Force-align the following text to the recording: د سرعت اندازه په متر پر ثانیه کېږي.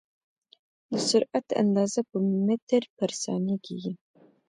د 0.91 0.91
سرعت 1.09 1.47
اندازه 1.61 2.01
په 2.09 2.17
متر 2.45 2.83
پر 2.97 3.09
ثانیه 3.23 3.57
کېږي. 3.65 3.93